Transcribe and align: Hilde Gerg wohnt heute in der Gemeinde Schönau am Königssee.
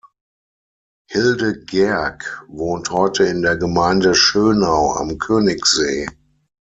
Hilde 1.11 1.63
Gerg 1.65 2.43
wohnt 2.47 2.89
heute 2.89 3.25
in 3.25 3.43
der 3.43 3.55
Gemeinde 3.55 4.15
Schönau 4.15 4.93
am 4.95 5.19
Königssee. 5.19 6.07